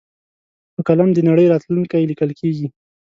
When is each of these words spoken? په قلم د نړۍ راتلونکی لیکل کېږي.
په 0.75 0.81
قلم 0.87 1.09
د 1.13 1.19
نړۍ 1.29 1.45
راتلونکی 1.53 2.09
لیکل 2.09 2.31
کېږي. 2.39 2.67